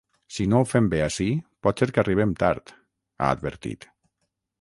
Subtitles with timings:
[0.35, 1.27] Si no ho fem bé ací
[1.67, 2.73] pot ser que arribem tard,
[3.25, 3.87] ha advertit.